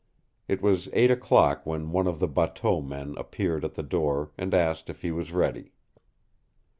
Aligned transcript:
It 0.47 0.63
was 0.63 0.89
eight 0.93 1.11
o'clock 1.11 1.63
when 1.63 1.91
one 1.91 2.07
of 2.07 2.17
the 2.17 2.27
bateau 2.27 2.81
men 2.81 3.13
appeared 3.19 3.63
at 3.63 3.75
the 3.75 3.83
door 3.83 4.31
and 4.35 4.51
asked 4.51 4.89
if 4.89 5.03
he 5.03 5.11
was 5.11 5.31
ready. 5.31 5.73